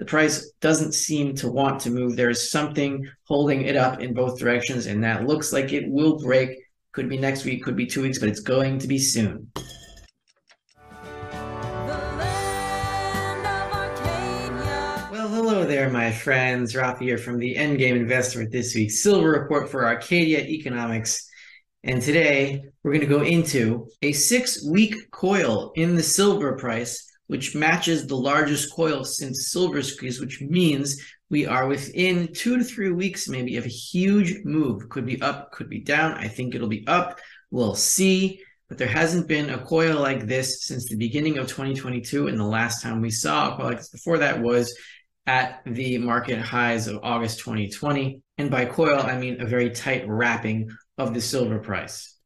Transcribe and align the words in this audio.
the 0.00 0.06
price 0.06 0.50
doesn't 0.62 0.94
seem 0.94 1.34
to 1.34 1.50
want 1.50 1.78
to 1.78 1.90
move. 1.90 2.16
There 2.16 2.30
is 2.30 2.50
something 2.50 3.06
holding 3.24 3.66
it 3.66 3.76
up 3.76 4.00
in 4.00 4.14
both 4.14 4.38
directions, 4.38 4.86
and 4.86 5.04
that 5.04 5.26
looks 5.26 5.52
like 5.52 5.74
it 5.74 5.84
will 5.86 6.18
break. 6.18 6.58
Could 6.92 7.10
be 7.10 7.18
next 7.18 7.44
week, 7.44 7.62
could 7.62 7.76
be 7.76 7.84
two 7.84 8.00
weeks, 8.00 8.18
but 8.18 8.30
it's 8.30 8.40
going 8.40 8.78
to 8.78 8.88
be 8.88 8.98
soon. 8.98 9.52
Well, 15.12 15.28
hello 15.28 15.66
there, 15.66 15.90
my 15.90 16.10
friends. 16.10 16.72
Rafi 16.72 17.02
here 17.02 17.18
from 17.18 17.38
the 17.38 17.54
Endgame 17.56 17.96
Investor 17.96 18.38
with 18.38 18.50
this 18.50 18.74
week's 18.74 19.02
Silver 19.02 19.30
Report 19.32 19.70
for 19.70 19.84
Arcadia 19.84 20.40
Economics. 20.40 21.28
And 21.84 22.00
today 22.00 22.62
we're 22.82 22.92
going 22.92 23.02
to 23.02 23.06
go 23.06 23.20
into 23.20 23.86
a 24.00 24.12
six 24.12 24.66
week 24.66 24.94
coil 25.10 25.72
in 25.74 25.94
the 25.94 26.02
silver 26.02 26.56
price 26.56 27.09
which 27.30 27.54
matches 27.54 28.08
the 28.08 28.16
largest 28.16 28.74
coil 28.74 29.04
since 29.04 29.52
silver 29.52 29.82
squeeze, 29.82 30.20
which 30.20 30.40
means 30.40 31.00
we 31.30 31.46
are 31.46 31.68
within 31.68 32.26
two 32.34 32.58
to 32.58 32.64
three 32.64 32.90
weeks 32.90 33.28
maybe 33.28 33.56
of 33.56 33.64
a 33.64 33.68
huge 33.68 34.44
move. 34.44 34.88
Could 34.88 35.06
be 35.06 35.22
up, 35.22 35.52
could 35.52 35.70
be 35.70 35.78
down. 35.78 36.14
I 36.14 36.26
think 36.26 36.56
it'll 36.56 36.66
be 36.66 36.84
up. 36.88 37.20
We'll 37.52 37.76
see. 37.76 38.40
But 38.68 38.78
there 38.78 38.88
hasn't 38.88 39.28
been 39.28 39.50
a 39.50 39.64
coil 39.64 40.00
like 40.00 40.26
this 40.26 40.64
since 40.64 40.88
the 40.88 40.96
beginning 40.96 41.38
of 41.38 41.46
2022. 41.46 42.26
And 42.26 42.36
the 42.36 42.42
last 42.42 42.82
time 42.82 43.00
we 43.00 43.12
saw 43.12 43.54
a 43.54 43.56
coil 43.56 43.66
like 43.66 43.78
this 43.78 43.90
before 43.90 44.18
that 44.18 44.42
was 44.42 44.76
at 45.28 45.60
the 45.64 45.98
market 45.98 46.40
highs 46.40 46.88
of 46.88 46.98
August 47.04 47.38
2020. 47.38 48.22
And 48.38 48.50
by 48.50 48.64
coil, 48.64 48.98
I 48.98 49.16
mean 49.16 49.40
a 49.40 49.46
very 49.46 49.70
tight 49.70 50.02
wrapping 50.08 50.68
of 50.98 51.14
the 51.14 51.20
silver 51.20 51.60
price. 51.60 52.16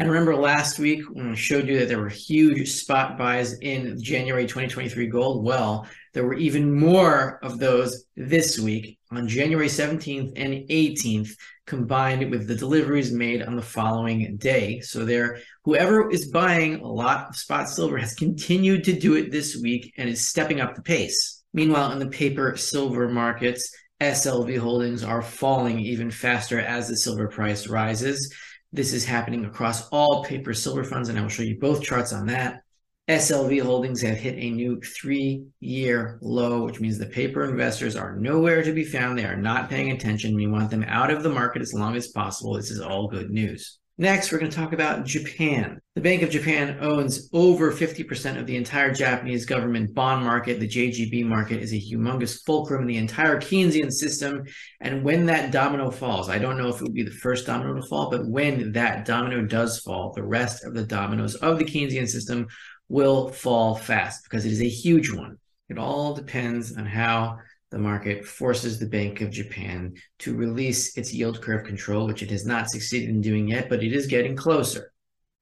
And 0.00 0.08
remember 0.08 0.34
last 0.34 0.78
week 0.78 1.02
when 1.12 1.32
I 1.32 1.34
showed 1.34 1.68
you 1.68 1.78
that 1.78 1.88
there 1.88 2.00
were 2.00 2.08
huge 2.08 2.70
spot 2.70 3.18
buys 3.18 3.58
in 3.58 4.02
January 4.02 4.44
2023 4.44 5.08
gold? 5.08 5.44
Well, 5.44 5.86
there 6.14 6.24
were 6.24 6.38
even 6.38 6.72
more 6.72 7.38
of 7.42 7.58
those 7.58 8.06
this 8.16 8.58
week 8.58 8.98
on 9.10 9.28
January 9.28 9.66
17th 9.66 10.32
and 10.36 10.54
18th, 10.70 11.32
combined 11.66 12.30
with 12.30 12.48
the 12.48 12.54
deliveries 12.54 13.12
made 13.12 13.42
on 13.42 13.56
the 13.56 13.62
following 13.62 14.38
day. 14.38 14.80
So 14.80 15.04
there, 15.04 15.40
whoever 15.66 16.10
is 16.10 16.30
buying 16.30 16.76
a 16.76 16.88
lot 16.88 17.28
of 17.28 17.36
spot 17.36 17.68
silver 17.68 17.98
has 17.98 18.14
continued 18.14 18.84
to 18.84 18.98
do 18.98 19.16
it 19.16 19.30
this 19.30 19.60
week 19.62 19.92
and 19.98 20.08
is 20.08 20.26
stepping 20.26 20.62
up 20.62 20.74
the 20.74 20.82
pace. 20.82 21.42
Meanwhile, 21.52 21.92
in 21.92 21.98
the 21.98 22.06
paper 22.06 22.56
silver 22.56 23.06
markets, 23.06 23.70
SLV 24.00 24.58
holdings 24.58 25.04
are 25.04 25.20
falling 25.20 25.78
even 25.78 26.10
faster 26.10 26.58
as 26.58 26.88
the 26.88 26.96
silver 26.96 27.28
price 27.28 27.68
rises. 27.68 28.34
This 28.72 28.92
is 28.92 29.04
happening 29.04 29.44
across 29.44 29.88
all 29.88 30.24
paper 30.24 30.54
silver 30.54 30.84
funds, 30.84 31.08
and 31.08 31.18
I 31.18 31.22
will 31.22 31.28
show 31.28 31.42
you 31.42 31.58
both 31.58 31.82
charts 31.82 32.12
on 32.12 32.26
that. 32.26 32.62
SLV 33.08 33.62
holdings 33.62 34.02
have 34.02 34.16
hit 34.16 34.36
a 34.36 34.50
new 34.50 34.80
three 34.80 35.44
year 35.58 36.20
low, 36.22 36.64
which 36.64 36.78
means 36.78 36.96
the 36.96 37.06
paper 37.06 37.44
investors 37.44 37.96
are 37.96 38.14
nowhere 38.14 38.62
to 38.62 38.72
be 38.72 38.84
found. 38.84 39.18
They 39.18 39.24
are 39.24 39.34
not 39.34 39.68
paying 39.68 39.90
attention. 39.90 40.36
We 40.36 40.46
want 40.46 40.70
them 40.70 40.84
out 40.84 41.10
of 41.10 41.24
the 41.24 41.28
market 41.28 41.62
as 41.62 41.74
long 41.74 41.96
as 41.96 42.08
possible. 42.08 42.54
This 42.54 42.70
is 42.70 42.80
all 42.80 43.08
good 43.08 43.30
news. 43.30 43.80
Next, 44.00 44.32
we're 44.32 44.38
going 44.38 44.50
to 44.50 44.56
talk 44.56 44.72
about 44.72 45.04
Japan. 45.04 45.78
The 45.94 46.00
Bank 46.00 46.22
of 46.22 46.30
Japan 46.30 46.78
owns 46.80 47.28
over 47.34 47.70
50% 47.70 48.38
of 48.38 48.46
the 48.46 48.56
entire 48.56 48.94
Japanese 48.94 49.44
government 49.44 49.94
bond 49.94 50.24
market. 50.24 50.58
The 50.58 50.66
JGB 50.66 51.26
market 51.26 51.60
is 51.60 51.74
a 51.74 51.76
humongous 51.76 52.42
fulcrum 52.46 52.80
in 52.80 52.86
the 52.86 52.96
entire 52.96 53.38
Keynesian 53.38 53.92
system. 53.92 54.44
And 54.80 55.04
when 55.04 55.26
that 55.26 55.52
domino 55.52 55.90
falls, 55.90 56.30
I 56.30 56.38
don't 56.38 56.56
know 56.56 56.68
if 56.68 56.76
it 56.76 56.84
will 56.84 56.92
be 56.92 57.02
the 57.02 57.10
first 57.10 57.44
domino 57.44 57.74
to 57.74 57.86
fall, 57.88 58.08
but 58.10 58.26
when 58.26 58.72
that 58.72 59.04
domino 59.04 59.44
does 59.44 59.80
fall, 59.80 60.14
the 60.14 60.24
rest 60.24 60.64
of 60.64 60.72
the 60.72 60.86
dominoes 60.86 61.34
of 61.34 61.58
the 61.58 61.66
Keynesian 61.66 62.08
system 62.08 62.46
will 62.88 63.28
fall 63.28 63.74
fast 63.74 64.24
because 64.24 64.46
it 64.46 64.52
is 64.52 64.62
a 64.62 64.66
huge 64.66 65.12
one. 65.12 65.36
It 65.68 65.76
all 65.76 66.14
depends 66.14 66.74
on 66.74 66.86
how 66.86 67.36
the 67.70 67.78
market 67.78 68.24
forces 68.24 68.78
the 68.78 68.86
Bank 68.86 69.20
of 69.20 69.30
Japan 69.30 69.94
to 70.20 70.34
release 70.34 70.96
its 70.96 71.12
yield 71.12 71.40
curve 71.40 71.64
control, 71.64 72.06
which 72.06 72.22
it 72.22 72.30
has 72.30 72.44
not 72.44 72.68
succeeded 72.68 73.08
in 73.08 73.20
doing 73.20 73.48
yet, 73.48 73.68
but 73.68 73.82
it 73.82 73.92
is 73.92 74.06
getting 74.06 74.36
closer. 74.36 74.92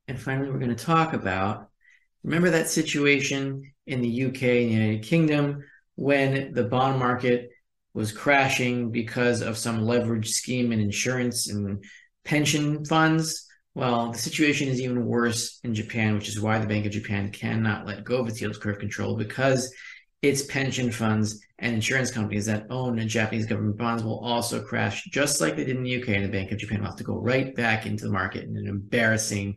And 0.09 0.21
finally, 0.21 0.51
we're 0.51 0.59
going 0.59 0.75
to 0.75 0.85
talk 0.85 1.13
about 1.13 1.69
remember 2.25 2.51
that 2.51 2.69
situation 2.69 3.63
in 3.87 4.03
the 4.03 4.25
UK 4.27 4.43
and 4.43 4.71
the 4.71 4.75
United 4.75 5.03
Kingdom 5.03 5.65
when 5.95 6.53
the 6.53 6.65
bond 6.65 6.99
market 6.99 7.51
was 7.95 8.13
crashing 8.13 8.91
because 8.91 9.41
of 9.41 9.57
some 9.57 9.83
leverage 9.83 10.31
scheme 10.31 10.73
in 10.73 10.81
insurance 10.81 11.49
and 11.49 11.83
pension 12.25 12.85
funds. 12.85 13.47
Well, 13.75 14.13
the 14.13 14.19
situation 14.19 14.69
is 14.69 14.81
even 14.81 15.07
worse 15.07 15.61
in 15.65 15.75
Japan, 15.75 16.15
which 16.15 16.29
is 16.29 16.41
why 16.41 16.59
the 16.59 16.67
Bank 16.67 16.85
of 16.85 16.93
Japan 16.93 17.31
cannot 17.31 17.87
let 17.87 18.05
go 18.05 18.19
of 18.19 18.29
its 18.29 18.41
yield 18.41 18.61
curve 18.61 18.79
control 18.79 19.17
because 19.17 19.73
its 20.23 20.43
pension 20.43 20.91
funds 20.91 21.41
and 21.59 21.75
insurance 21.75 22.11
companies 22.11 22.47
that 22.47 22.67
own 22.71 23.07
Japanese 23.09 23.47
government 23.47 23.77
bonds 23.77 24.03
will 24.03 24.19
also 24.21 24.63
crash, 24.63 25.05
just 25.05 25.41
like 25.41 25.57
they 25.57 25.65
did 25.65 25.77
in 25.77 25.83
the 25.83 26.03
UK. 26.03 26.09
And 26.11 26.25
the 26.25 26.29
Bank 26.29 26.53
of 26.53 26.59
Japan 26.59 26.81
will 26.81 26.87
have 26.87 26.97
to 26.97 27.05
go 27.05 27.17
right 27.17 27.55
back 27.55 27.87
into 27.87 28.05
the 28.05 28.13
market 28.13 28.45
in 28.45 28.57
an 28.57 28.67
embarrassing 28.67 29.57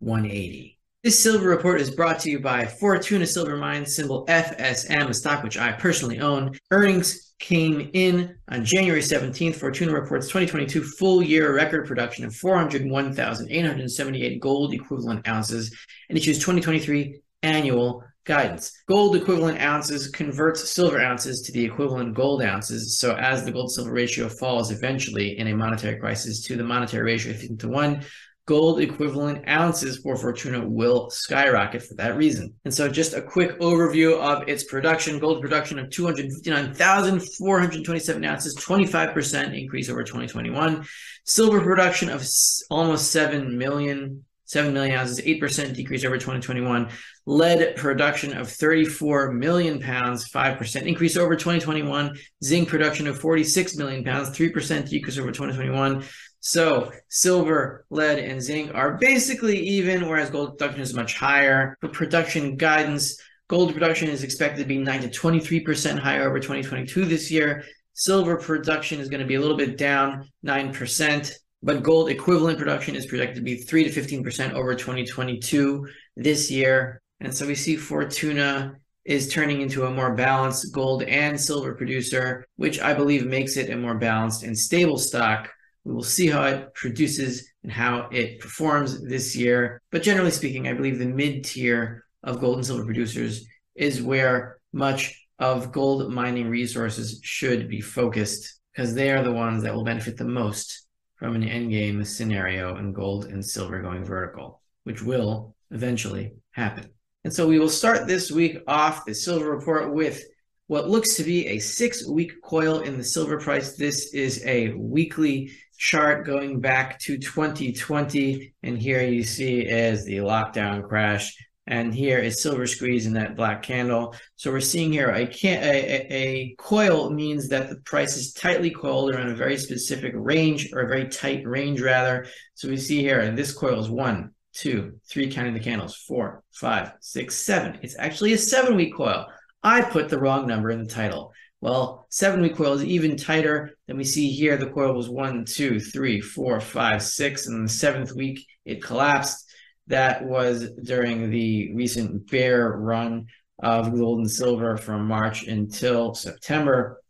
180. 0.00 0.78
This 1.02 1.20
silver 1.20 1.48
report 1.48 1.80
is 1.80 1.90
brought 1.90 2.20
to 2.20 2.30
you 2.30 2.38
by 2.38 2.64
Fortuna 2.64 3.26
Silver 3.26 3.56
Mines, 3.56 3.96
symbol 3.96 4.24
FSM, 4.26 5.08
a 5.08 5.14
stock 5.14 5.42
which 5.42 5.58
I 5.58 5.72
personally 5.72 6.20
own. 6.20 6.56
Earnings 6.70 7.34
came 7.40 7.90
in 7.92 8.36
on 8.48 8.64
January 8.64 9.00
17th. 9.00 9.56
Fortuna 9.56 9.92
reports 9.92 10.28
2022 10.28 10.84
full 10.84 11.20
year 11.20 11.52
record 11.54 11.88
production 11.88 12.24
of 12.24 12.36
401,878 12.36 14.40
gold 14.40 14.72
equivalent 14.72 15.26
ounces 15.26 15.76
and 16.08 16.16
issues 16.16 16.38
2023 16.38 17.20
annual 17.42 18.04
guidance. 18.24 18.72
Gold 18.88 19.16
equivalent 19.16 19.60
ounces 19.60 20.08
converts 20.08 20.70
silver 20.70 21.00
ounces 21.00 21.42
to 21.42 21.52
the 21.52 21.64
equivalent 21.64 22.14
gold 22.14 22.42
ounces. 22.42 22.98
So 22.98 23.14
as 23.16 23.44
the 23.44 23.52
gold 23.52 23.72
silver 23.72 23.92
ratio 23.92 24.28
falls 24.28 24.70
eventually 24.70 25.38
in 25.38 25.48
a 25.48 25.56
monetary 25.56 25.98
crisis 25.98 26.44
to 26.46 26.56
the 26.56 26.64
monetary 26.64 27.04
ratio 27.04 27.32
of 27.32 27.40
15 27.40 27.58
to 27.58 27.68
1, 27.68 28.04
gold 28.46 28.80
equivalent 28.80 29.46
ounces 29.48 29.98
for 29.98 30.16
Fortuna 30.16 30.66
will 30.66 31.10
skyrocket 31.10 31.82
for 31.82 31.94
that 31.94 32.16
reason. 32.16 32.54
And 32.64 32.74
so 32.74 32.88
just 32.88 33.14
a 33.14 33.22
quick 33.22 33.60
overview 33.60 34.20
of 34.20 34.48
its 34.48 34.64
production. 34.64 35.18
Gold 35.18 35.40
production 35.40 35.78
of 35.78 35.90
259,427 35.90 38.24
ounces, 38.24 38.56
25% 38.56 39.60
increase 39.60 39.88
over 39.88 40.02
2021. 40.02 40.84
Silver 41.24 41.60
production 41.60 42.08
of 42.08 42.26
almost 42.70 43.12
7 43.12 43.56
million 43.56 44.24
7 44.52 44.74
million 44.74 44.98
ounces, 44.98 45.18
8% 45.18 45.74
decrease 45.74 46.04
over 46.04 46.16
2021. 46.16 46.90
Lead 47.24 47.74
production 47.74 48.36
of 48.36 48.50
34 48.50 49.32
million 49.32 49.80
pounds, 49.80 50.30
5% 50.30 50.82
increase 50.82 51.16
over 51.16 51.34
2021. 51.34 52.14
Zinc 52.44 52.68
production 52.68 53.06
of 53.06 53.18
46 53.18 53.76
million 53.76 54.04
pounds, 54.04 54.28
3% 54.36 54.90
decrease 54.90 55.18
over 55.18 55.32
2021. 55.32 56.04
So 56.40 56.92
silver, 57.08 57.86
lead, 57.88 58.18
and 58.18 58.42
zinc 58.42 58.74
are 58.74 58.98
basically 58.98 59.58
even, 59.58 60.06
whereas 60.06 60.28
gold 60.28 60.58
production 60.58 60.82
is 60.82 60.92
much 60.92 61.16
higher. 61.16 61.78
For 61.80 61.88
production 61.88 62.56
guidance, 62.56 63.18
gold 63.48 63.72
production 63.72 64.10
is 64.10 64.22
expected 64.22 64.60
to 64.60 64.68
be 64.68 64.76
9 64.76 65.00
to 65.00 65.08
23% 65.08 65.98
higher 65.98 66.28
over 66.28 66.40
2022 66.40 67.06
this 67.06 67.30
year. 67.30 67.64
Silver 67.94 68.36
production 68.36 69.00
is 69.00 69.08
going 69.08 69.20
to 69.20 69.26
be 69.26 69.36
a 69.36 69.40
little 69.40 69.56
bit 69.56 69.78
down, 69.78 70.28
9% 70.44 71.32
but 71.62 71.82
gold 71.82 72.10
equivalent 72.10 72.58
production 72.58 72.96
is 72.96 73.06
projected 73.06 73.36
to 73.36 73.42
be 73.42 73.56
3 73.56 73.88
to 73.88 73.90
15% 73.90 74.52
over 74.52 74.74
2022 74.74 75.88
this 76.16 76.50
year. 76.50 77.00
And 77.20 77.32
so 77.32 77.46
we 77.46 77.54
see 77.54 77.76
Fortuna 77.76 78.74
is 79.04 79.32
turning 79.32 79.60
into 79.60 79.84
a 79.84 79.90
more 79.90 80.14
balanced 80.14 80.72
gold 80.72 81.02
and 81.04 81.40
silver 81.40 81.74
producer, 81.74 82.44
which 82.56 82.80
I 82.80 82.94
believe 82.94 83.26
makes 83.26 83.56
it 83.56 83.70
a 83.70 83.76
more 83.76 83.96
balanced 83.96 84.42
and 84.42 84.56
stable 84.58 84.98
stock. 84.98 85.50
We 85.84 85.92
will 85.92 86.02
see 86.02 86.28
how 86.28 86.44
it 86.44 86.74
produces 86.74 87.48
and 87.62 87.72
how 87.72 88.08
it 88.12 88.40
performs 88.40 89.02
this 89.02 89.36
year. 89.36 89.80
But 89.90 90.02
generally 90.02 90.30
speaking, 90.30 90.68
I 90.68 90.74
believe 90.74 90.98
the 90.98 91.06
mid 91.06 91.44
tier 91.44 92.04
of 92.22 92.40
gold 92.40 92.56
and 92.56 92.66
silver 92.66 92.84
producers 92.84 93.44
is 93.74 94.02
where 94.02 94.58
much 94.72 95.26
of 95.38 95.72
gold 95.72 96.12
mining 96.12 96.48
resources 96.48 97.20
should 97.22 97.68
be 97.68 97.80
focused 97.80 98.60
because 98.72 98.94
they 98.94 99.10
are 99.10 99.24
the 99.24 99.32
ones 99.32 99.62
that 99.62 99.74
will 99.74 99.84
benefit 99.84 100.16
the 100.16 100.24
most 100.24 100.86
from 101.22 101.36
an 101.36 101.44
endgame 101.44 102.04
scenario 102.04 102.76
in 102.78 102.92
gold 102.92 103.26
and 103.26 103.44
silver 103.44 103.80
going 103.80 104.04
vertical, 104.04 104.60
which 104.82 105.02
will 105.02 105.54
eventually 105.70 106.32
happen. 106.50 106.90
And 107.22 107.32
so 107.32 107.46
we 107.46 107.60
will 107.60 107.68
start 107.68 108.08
this 108.08 108.32
week 108.32 108.58
off 108.66 109.04
the 109.04 109.14
silver 109.14 109.48
report 109.48 109.94
with 109.94 110.20
what 110.66 110.90
looks 110.90 111.14
to 111.14 111.22
be 111.22 111.46
a 111.46 111.60
six 111.60 112.04
week 112.08 112.42
coil 112.42 112.80
in 112.80 112.98
the 112.98 113.04
silver 113.04 113.38
price. 113.38 113.76
This 113.76 114.12
is 114.12 114.44
a 114.44 114.70
weekly 114.70 115.52
chart 115.78 116.26
going 116.26 116.60
back 116.60 116.98
to 117.02 117.16
2020. 117.16 118.52
And 118.64 118.76
here 118.76 119.04
you 119.04 119.22
see 119.22 119.60
is 119.60 120.04
the 120.04 120.16
lockdown 120.16 120.88
crash 120.88 121.36
and 121.66 121.94
here 121.94 122.18
is 122.18 122.42
silver 122.42 122.66
squeeze 122.66 123.06
in 123.06 123.12
that 123.14 123.36
black 123.36 123.62
candle. 123.62 124.14
So 124.36 124.50
we're 124.50 124.60
seeing 124.60 124.92
here 124.92 125.10
a, 125.10 125.26
can, 125.26 125.62
a, 125.62 126.06
a, 126.10 126.54
coil 126.58 127.10
means 127.10 127.48
that 127.48 127.68
the 127.68 127.76
price 127.76 128.16
is 128.16 128.32
tightly 128.32 128.70
coiled 128.70 129.14
around 129.14 129.28
a 129.28 129.34
very 129.34 129.56
specific 129.56 130.12
range 130.16 130.72
or 130.72 130.80
a 130.80 130.88
very 130.88 131.08
tight 131.08 131.46
range 131.46 131.80
rather. 131.80 132.26
So 132.54 132.68
we 132.68 132.76
see 132.76 133.00
here, 133.00 133.30
this 133.30 133.52
coil 133.52 133.80
is 133.80 133.88
one, 133.88 134.30
two, 134.52 134.98
three, 135.08 135.30
counting 135.30 135.54
the 135.54 135.60
candles, 135.60 135.94
four, 135.94 136.42
five, 136.52 136.92
six, 137.00 137.36
seven. 137.36 137.78
It's 137.82 137.96
actually 137.98 138.32
a 138.32 138.38
seven 138.38 138.76
week 138.76 138.94
coil. 138.96 139.26
I 139.62 139.82
put 139.82 140.08
the 140.08 140.18
wrong 140.18 140.48
number 140.48 140.70
in 140.70 140.82
the 140.82 140.90
title. 140.90 141.32
Well, 141.60 142.06
seven 142.10 142.42
week 142.42 142.56
coil 142.56 142.72
is 142.72 142.84
even 142.84 143.16
tighter 143.16 143.78
than 143.86 143.96
we 143.96 144.02
see 144.02 144.30
here. 144.30 144.56
The 144.56 144.70
coil 144.70 144.94
was 144.94 145.08
one, 145.08 145.44
two, 145.44 145.78
three, 145.78 146.20
four, 146.20 146.60
five, 146.60 147.04
six, 147.04 147.46
and 147.46 147.64
the 147.64 147.72
seventh 147.72 148.12
week 148.16 148.44
it 148.64 148.82
collapsed. 148.82 149.48
That 149.88 150.24
was 150.24 150.70
during 150.82 151.30
the 151.30 151.74
recent 151.74 152.30
bear 152.30 152.70
run 152.70 153.26
of 153.62 153.94
gold 153.94 154.18
and 154.18 154.30
silver 154.30 154.76
from 154.76 155.06
March 155.06 155.46
until 155.46 156.14
September. 156.14 157.02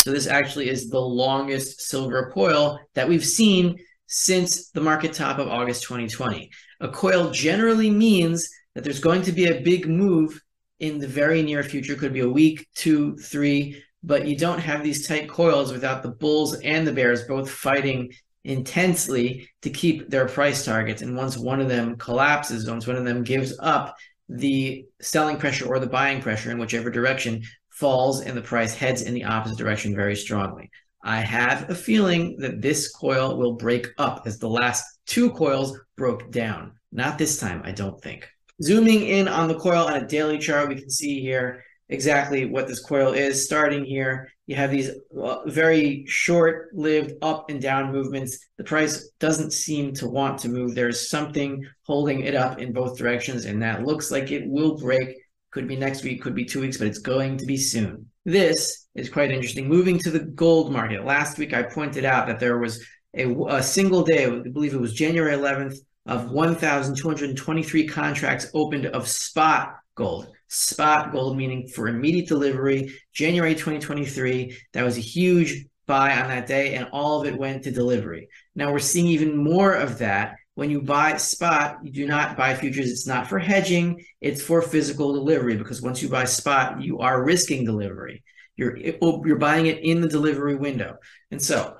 So 0.00 0.12
this 0.12 0.26
actually 0.26 0.68
is 0.68 0.90
the 0.90 1.00
longest 1.00 1.80
silver 1.82 2.30
coil 2.32 2.78
that 2.94 3.08
we've 3.08 3.24
seen 3.24 3.78
since 4.06 4.70
the 4.70 4.80
market 4.80 5.12
top 5.12 5.38
of 5.38 5.48
August 5.48 5.82
2020. 5.82 6.50
A 6.80 6.88
coil 6.88 7.30
generally 7.30 7.90
means 7.90 8.48
that 8.74 8.84
there's 8.84 9.00
going 9.00 9.22
to 9.22 9.32
be 9.32 9.46
a 9.46 9.60
big 9.60 9.88
move 9.88 10.40
in 10.80 10.98
the 10.98 11.08
very 11.08 11.42
near 11.42 11.62
future, 11.62 11.96
could 11.96 12.12
be 12.12 12.20
a 12.20 12.28
week, 12.28 12.66
two, 12.74 13.16
three, 13.16 13.82
but 14.02 14.26
you 14.26 14.36
don't 14.36 14.60
have 14.60 14.82
these 14.84 15.06
tight 15.06 15.28
coils 15.28 15.72
without 15.72 16.02
the 16.02 16.10
bulls 16.10 16.54
and 16.60 16.86
the 16.86 16.92
bears 16.92 17.24
both 17.24 17.50
fighting 17.50 18.12
intensely 18.44 19.48
to 19.62 19.70
keep 19.70 20.08
their 20.08 20.26
price 20.26 20.64
targets. 20.64 21.02
And 21.02 21.16
once 21.16 21.36
one 21.36 21.60
of 21.60 21.68
them 21.68 21.96
collapses, 21.96 22.68
once 22.68 22.86
one 22.86 22.96
of 22.96 23.04
them 23.04 23.22
gives 23.22 23.58
up, 23.60 23.96
the 24.28 24.86
selling 25.00 25.38
pressure 25.38 25.66
or 25.66 25.78
the 25.78 25.86
buying 25.86 26.20
pressure 26.20 26.50
in 26.50 26.58
whichever 26.58 26.90
direction 26.90 27.42
falls 27.70 28.20
and 28.20 28.36
the 28.36 28.42
price 28.42 28.74
heads 28.74 29.02
in 29.02 29.14
the 29.14 29.24
opposite 29.24 29.58
direction 29.58 29.94
very 29.94 30.16
strongly. 30.16 30.70
I 31.02 31.20
have 31.20 31.70
a 31.70 31.74
feeling 31.74 32.36
that 32.38 32.60
this 32.60 32.90
coil 32.90 33.36
will 33.36 33.52
break 33.52 33.86
up 33.98 34.22
as 34.26 34.38
the 34.38 34.48
last 34.48 34.84
two 35.06 35.30
coils 35.30 35.78
broke 35.96 36.30
down. 36.30 36.72
Not 36.90 37.18
this 37.18 37.38
time, 37.38 37.62
I 37.64 37.72
don't 37.72 38.00
think. 38.02 38.28
Zooming 38.62 39.06
in 39.06 39.28
on 39.28 39.48
the 39.48 39.58
coil 39.58 39.86
on 39.86 39.94
a 39.94 40.06
daily 40.06 40.38
chart, 40.38 40.68
we 40.68 40.74
can 40.74 40.90
see 40.90 41.20
here 41.20 41.64
exactly 41.88 42.46
what 42.46 42.66
this 42.66 42.80
coil 42.80 43.12
is. 43.12 43.44
Starting 43.44 43.84
here, 43.84 44.32
you 44.48 44.56
have 44.56 44.70
these 44.70 44.90
uh, 45.22 45.44
very 45.44 46.06
short-lived 46.06 47.12
up 47.20 47.50
and 47.50 47.60
down 47.60 47.92
movements. 47.92 48.38
The 48.56 48.64
price 48.64 49.10
doesn't 49.20 49.52
seem 49.52 49.92
to 49.96 50.08
want 50.08 50.38
to 50.40 50.48
move. 50.48 50.74
There's 50.74 51.10
something 51.10 51.62
holding 51.82 52.20
it 52.20 52.34
up 52.34 52.58
in 52.58 52.72
both 52.72 52.96
directions, 52.96 53.44
and 53.44 53.62
that 53.62 53.84
looks 53.84 54.10
like 54.10 54.32
it 54.32 54.48
will 54.48 54.78
break. 54.78 55.14
Could 55.50 55.68
be 55.68 55.76
next 55.76 56.02
week, 56.02 56.22
could 56.22 56.34
be 56.34 56.46
two 56.46 56.62
weeks, 56.62 56.78
but 56.78 56.86
it's 56.86 56.98
going 56.98 57.36
to 57.36 57.44
be 57.44 57.58
soon. 57.58 58.06
This 58.24 58.86
is 58.94 59.10
quite 59.10 59.30
interesting. 59.30 59.68
Moving 59.68 59.98
to 59.98 60.10
the 60.10 60.20
gold 60.20 60.72
market. 60.72 61.04
Last 61.04 61.36
week, 61.36 61.52
I 61.52 61.62
pointed 61.62 62.06
out 62.06 62.26
that 62.26 62.40
there 62.40 62.56
was 62.56 62.82
a, 63.14 63.30
a 63.48 63.62
single 63.62 64.02
day, 64.02 64.24
I 64.24 64.48
believe 64.50 64.72
it 64.72 64.80
was 64.80 64.94
January 64.94 65.36
11th, 65.36 65.76
of 66.06 66.30
1,223 66.30 67.86
contracts 67.86 68.50
opened 68.54 68.86
of 68.86 69.06
spot 69.06 69.76
gold. 69.94 70.28
Spot 70.48 71.12
gold 71.12 71.36
meaning 71.36 71.68
for 71.68 71.88
immediate 71.88 72.26
delivery, 72.26 72.94
January 73.12 73.54
2023. 73.54 74.56
That 74.72 74.84
was 74.84 74.96
a 74.96 75.02
huge 75.02 75.66
buy 75.86 76.18
on 76.20 76.28
that 76.28 76.46
day, 76.46 76.74
and 76.74 76.88
all 76.92 77.20
of 77.20 77.26
it 77.26 77.38
went 77.38 77.64
to 77.64 77.70
delivery. 77.70 78.28
Now 78.54 78.72
we're 78.72 78.78
seeing 78.78 79.06
even 79.06 79.36
more 79.36 79.72
of 79.74 79.98
that. 79.98 80.36
When 80.54 80.70
you 80.70 80.82
buy 80.82 81.16
spot, 81.18 81.78
you 81.82 81.92
do 81.92 82.06
not 82.06 82.36
buy 82.36 82.54
futures. 82.54 82.90
It's 82.90 83.06
not 83.06 83.28
for 83.28 83.38
hedging, 83.38 84.04
it's 84.20 84.42
for 84.42 84.60
physical 84.60 85.12
delivery 85.12 85.56
because 85.56 85.82
once 85.82 86.02
you 86.02 86.08
buy 86.08 86.24
spot, 86.24 86.82
you 86.82 86.98
are 86.98 87.24
risking 87.24 87.64
delivery. 87.64 88.24
You're, 88.56 88.76
oh, 89.00 89.24
you're 89.24 89.36
buying 89.36 89.66
it 89.66 89.84
in 89.84 90.00
the 90.00 90.08
delivery 90.08 90.56
window. 90.56 90.96
And 91.30 91.40
so 91.40 91.76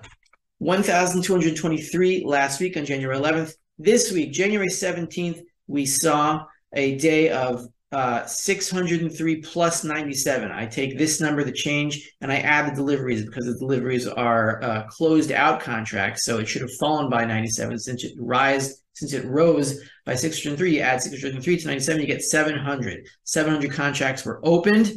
1,223 0.59 2.23
last 2.25 2.61
week 2.61 2.76
on 2.76 2.85
January 2.85 3.17
11th, 3.17 3.55
this 3.79 4.12
week, 4.12 4.32
January 4.32 4.69
17th, 4.69 5.41
we 5.67 5.87
saw 5.87 6.44
a 6.73 6.97
day 6.97 7.31
of 7.31 7.67
uh, 7.93 8.26
603 8.26 9.37
plus 9.37 9.85
97. 9.85 10.50
I 10.50 10.67
take 10.67 10.99
this 10.99 11.20
number, 11.20 11.43
the 11.43 11.52
change, 11.52 12.12
and 12.20 12.31
I 12.31 12.38
add 12.38 12.70
the 12.70 12.76
deliveries 12.76 13.25
because 13.25 13.46
the 13.46 13.58
deliveries 13.58 14.06
are 14.06 14.62
uh, 14.62 14.82
closed 14.88 15.32
out 15.32 15.61
contracts. 15.61 16.25
So 16.25 16.38
it 16.38 16.49
should 16.49 16.62
have 16.62 16.75
fallen 16.79 17.08
by 17.08 17.25
97 17.25 17.79
since 17.79 18.05
it 18.05 18.12
rise 18.19 18.82
since 18.99 19.12
it 19.12 19.25
rose 19.25 19.81
by 20.05 20.14
603. 20.14 20.75
You 20.75 20.81
add 20.81 21.00
603 21.00 21.56
to 21.58 21.67
97, 21.67 22.00
you 22.00 22.06
get 22.06 22.23
700. 22.23 23.06
700 23.25 23.73
contracts 23.73 24.25
were 24.25 24.41
opened, 24.43 24.93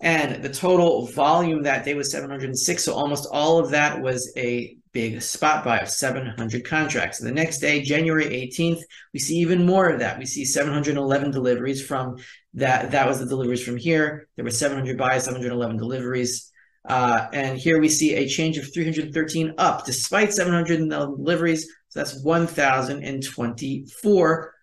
and 0.00 0.42
the 0.42 0.48
total 0.48 1.06
volume 1.08 1.62
that 1.62 1.84
day 1.84 1.94
was 1.94 2.10
706. 2.10 2.82
So 2.82 2.94
almost 2.94 3.28
all 3.30 3.58
of 3.58 3.70
that 3.70 4.00
was 4.00 4.32
a 4.36 4.76
big 4.92 5.22
spot 5.22 5.64
buy 5.64 5.78
of 5.78 5.88
700 5.88 6.64
contracts. 6.64 7.18
The 7.18 7.30
next 7.30 7.58
day, 7.58 7.82
January 7.82 8.24
18th, 8.24 8.80
we 9.12 9.20
see 9.20 9.36
even 9.36 9.66
more 9.66 9.88
of 9.88 10.00
that. 10.00 10.18
We 10.18 10.26
see 10.26 10.44
711 10.44 11.30
deliveries 11.30 11.84
from 11.84 12.16
that. 12.54 12.90
That 12.90 13.06
was 13.06 13.20
the 13.20 13.26
deliveries 13.26 13.62
from 13.62 13.76
here. 13.76 14.26
There 14.36 14.44
were 14.44 14.50
700 14.50 14.96
buys, 14.96 15.24
711 15.24 15.76
deliveries. 15.76 16.50
Uh, 16.88 17.26
and 17.34 17.58
here 17.58 17.78
we 17.78 17.90
see 17.90 18.14
a 18.14 18.26
change 18.26 18.56
of 18.56 18.72
313 18.72 19.52
up 19.58 19.84
despite 19.84 20.32
711 20.32 20.88
deliveries. 20.88 21.68
So 21.88 22.00
that's 22.00 22.24
1,024 22.24 24.54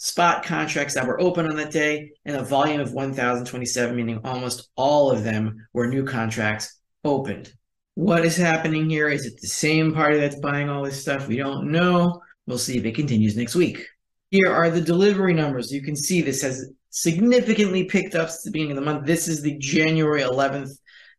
spot 0.00 0.42
contracts 0.42 0.94
that 0.94 1.06
were 1.06 1.20
open 1.20 1.46
on 1.46 1.56
that 1.56 1.70
day 1.70 2.10
and 2.24 2.34
a 2.34 2.42
volume 2.42 2.80
of 2.80 2.94
1,027, 2.94 3.94
meaning 3.94 4.18
almost 4.24 4.70
all 4.74 5.10
of 5.10 5.22
them 5.24 5.66
were 5.74 5.86
new 5.86 6.06
contracts 6.06 6.80
opened. 7.04 7.52
What 7.96 8.24
is 8.24 8.34
happening 8.34 8.88
here? 8.88 9.10
Is 9.10 9.26
it 9.26 9.38
the 9.42 9.46
same 9.46 9.92
party 9.92 10.18
that's 10.18 10.40
buying 10.40 10.70
all 10.70 10.82
this 10.82 11.02
stuff? 11.02 11.28
We 11.28 11.36
don't 11.36 11.70
know. 11.70 12.22
We'll 12.46 12.56
see 12.56 12.78
if 12.78 12.84
it 12.86 12.94
continues 12.94 13.36
next 13.36 13.54
week. 13.54 13.86
Here 14.30 14.50
are 14.50 14.70
the 14.70 14.80
delivery 14.80 15.34
numbers. 15.34 15.70
You 15.70 15.82
can 15.82 15.96
see 15.96 16.22
this 16.22 16.40
has 16.40 16.72
significantly 16.88 17.84
picked 17.84 18.14
up 18.14 18.30
since 18.30 18.44
the 18.44 18.52
beginning 18.52 18.78
of 18.78 18.82
the 18.82 18.90
month. 18.90 19.06
This 19.06 19.28
is 19.28 19.42
the 19.42 19.58
January 19.58 20.22
11th 20.22 20.70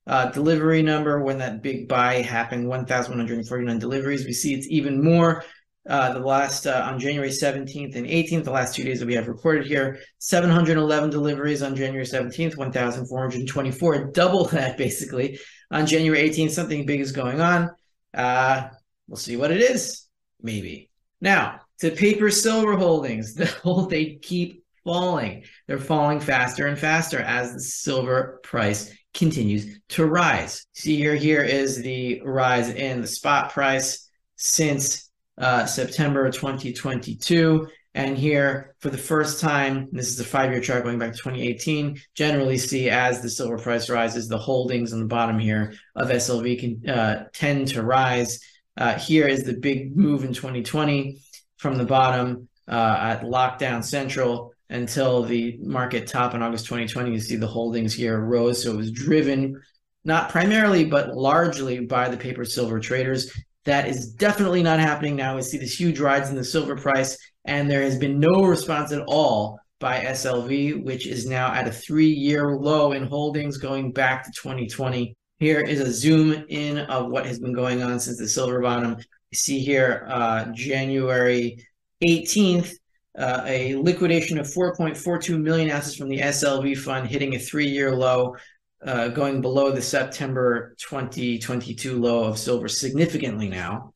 uh, 0.08 0.32
delivery 0.32 0.82
number 0.82 1.22
when 1.22 1.38
that 1.38 1.62
big 1.62 1.88
buy 1.88 2.16
happened 2.16 2.68
1,149 2.68 3.78
deliveries. 3.78 4.26
We 4.26 4.34
see 4.34 4.56
it's 4.56 4.68
even 4.72 5.04
more. 5.04 5.44
Uh, 5.90 6.14
the 6.14 6.20
last 6.20 6.68
uh, 6.68 6.86
on 6.86 7.00
January 7.00 7.30
17th 7.30 7.96
and 7.96 8.06
18th, 8.06 8.44
the 8.44 8.52
last 8.52 8.76
two 8.76 8.84
days 8.84 9.00
that 9.00 9.08
we 9.08 9.16
have 9.16 9.28
recorded 9.28 9.66
here, 9.66 10.00
711 10.20 11.10
deliveries 11.10 11.64
on 11.64 11.76
January 11.76 12.06
17th, 12.06 12.56
1,424, 12.56 14.12
double 14.12 14.46
that 14.46 14.78
basically 14.78 15.40
on 15.72 15.88
January 15.88 16.30
18th, 16.30 16.52
something 16.52 16.86
big 16.86 17.00
is 17.00 17.12
going 17.12 17.42
on. 17.42 17.72
Uh, 18.14 18.68
we'll 19.08 19.18
see 19.18 19.38
what 19.38 19.50
it 19.50 19.60
is, 19.60 20.08
maybe. 20.40 20.92
Now, 21.20 21.62
to 21.80 21.90
paper 21.90 22.30
silver 22.30 22.78
holdings, 22.78 23.34
the 23.36 23.48
whole 23.48 23.88
they 23.88 24.16
keep 24.22 24.64
falling. 24.84 25.44
They're 25.68 25.80
falling 25.80 26.20
faster 26.20 26.68
and 26.68 26.78
faster 26.78 27.20
as 27.20 27.54
the 27.54 27.60
silver 27.60 28.40
price 28.44 28.94
continues 29.14 29.80
to 29.90 30.06
rise. 30.06 30.66
See 30.74 30.98
here, 30.98 31.16
here 31.16 31.44
is 31.44 31.82
the 31.82 32.22
rise 32.24 32.70
in 32.70 33.02
the 33.02 33.08
spot 33.08 33.52
price 33.52 34.10
since 34.36 35.11
uh, 35.42 35.66
September 35.66 36.32
2022. 36.32 37.68
And 37.94 38.18
here, 38.18 38.76
for 38.80 38.90
the 38.90 38.98
first 38.98 39.42
time, 39.42 39.90
this 39.92 40.08
is 40.08 40.20
a 40.20 40.24
five-year 40.24 40.62
chart 40.62 40.84
going 40.84 40.98
back 40.98 41.12
to 41.12 41.18
2018, 41.18 42.00
generally 42.14 42.58
see 42.58 42.90
as 42.90 43.22
the 43.22 43.30
silver 43.30 43.58
price 43.58 43.90
rises, 43.90 44.30
the 44.30 44.38
holdings 44.38 44.94
on 44.94 45.00
the 45.00 45.06
bottom 45.06 45.38
here 45.38 45.74
of 45.96 46.08
SLV 46.08 46.60
can 46.60 46.90
uh, 46.90 47.26
tend 47.34 47.68
to 47.70 47.84
rise. 47.84 48.40
Uh, 48.78 48.98
here 48.98 49.28
is 49.28 49.44
the 49.44 49.54
big 49.54 49.98
move 49.98 50.24
in 50.24 50.32
2020 50.32 51.20
from 51.58 51.76
the 51.76 51.84
bottom 51.84 52.48
uh, 52.70 52.98
at 53.02 53.24
lockdown 53.24 53.84
central 53.84 54.54
until 54.70 55.24
the 55.24 55.58
market 55.62 56.08
top 56.08 56.34
in 56.34 56.42
August 56.42 56.66
2020. 56.68 57.12
You 57.12 57.20
see 57.20 57.36
the 57.36 57.46
holdings 57.46 57.94
here 57.94 58.18
rose. 58.22 58.64
So 58.64 58.72
it 58.72 58.78
was 58.78 58.92
driven 58.92 59.62
not 60.04 60.30
primarily, 60.30 60.86
but 60.86 61.16
largely 61.16 61.82
by 61.82 62.10
the 62.10 62.18
paper 62.18 62.46
silver 62.46 62.80
traders. 62.80 63.32
That 63.66 63.88
is 63.88 64.12
definitely 64.14 64.64
not 64.64 64.80
happening 64.80 65.16
now. 65.16 65.36
We 65.36 65.44
see 65.44 65.58
this 65.58 65.80
huge 65.80 66.00
rise 66.00 66.30
in 66.30 66.36
the 66.36 66.44
silver 66.44 66.76
price 66.76 67.18
and 67.46 67.70
there 67.70 67.82
has 67.82 67.98
been 67.98 68.20
no 68.20 68.44
response 68.44 68.92
at 68.92 69.04
all 69.08 69.60
by 69.80 70.00
SLV, 70.02 70.84
which 70.84 71.08
is 71.08 71.26
now 71.26 71.52
at 71.54 71.68
a 71.68 71.72
three-year 71.72 72.56
low 72.56 72.92
in 72.92 73.08
holdings 73.08 73.58
going 73.58 73.92
back 73.92 74.24
to 74.24 74.32
2020. 74.32 75.16
Here 75.40 75.60
is 75.60 75.80
a 75.80 75.92
zoom 75.92 76.46
in 76.50 76.78
of 76.78 77.10
what 77.10 77.26
has 77.26 77.40
been 77.40 77.54
going 77.54 77.82
on 77.82 78.00
since 78.00 78.20
the 78.20 78.30
silver 78.30 78.62
bottom. 78.62 78.98
You 79.32 79.38
see 79.38 79.60
here, 79.60 80.06
uh, 80.08 80.52
January 80.54 81.66
18th, 82.04 82.74
uh, 83.18 83.42
a 83.46 83.76
liquidation 83.76 84.38
of 84.38 84.46
4.42 84.46 85.42
million 85.42 85.72
ounces 85.72 85.96
from 85.96 86.10
the 86.10 86.20
SLV 86.20 86.78
fund 86.78 87.08
hitting 87.08 87.34
a 87.34 87.40
three-year 87.40 87.96
low, 87.96 88.36
uh, 88.86 89.10
going 89.10 89.42
below 89.42 89.72
the 89.72 89.82
September 89.82 90.76
2022 90.80 92.00
low 92.00 92.24
of 92.24 92.38
silver 92.38 92.68
significantly 92.68 93.48
now. 93.48 93.94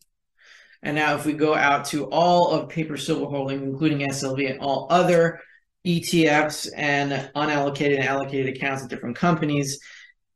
And 0.84 0.96
now 0.96 1.16
if 1.16 1.26
we 1.26 1.34
go 1.34 1.56
out 1.56 1.86
to 1.86 2.06
all 2.12 2.52
of 2.52 2.70
paper 2.70 2.96
silver 2.96 3.26
holding, 3.26 3.64
including 3.64 4.08
SLV 4.08 4.52
and 4.52 4.60
all 4.60 4.88
other 4.92 5.42
ETFs 5.86 6.70
and 6.76 7.32
unallocated 7.36 7.96
and 7.96 8.04
allocated 8.04 8.56
accounts 8.56 8.84
at 8.84 8.90
different 8.90 9.16
companies, 9.16 9.80